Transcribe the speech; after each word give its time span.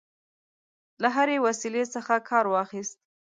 له 1.01 1.09
هري 1.15 1.37
وسیلې 1.45 1.83
څخه 1.95 2.13
کارواخیست. 2.29 2.97